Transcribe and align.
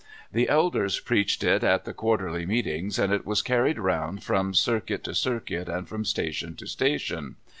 The 0.31 0.49
elders 0.49 0.99
preached 0.99 1.43
it 1.43 1.63
at 1.63 1.85
the 1.85 1.93
quarterly 1.93 2.43
meetings, 2.43 2.97
and 2.97 3.13
it 3.13 3.23
was 3.23 3.43
carried 3.43 3.77
around 3.77 4.23
from 4.23 4.55
circuit 4.55 5.03
to 5.03 5.13
circuit 5.13 5.69
and 5.69 5.87
from 5.87 6.05
station 6.05 6.55
to 6.55 6.65
station. 6.65 7.35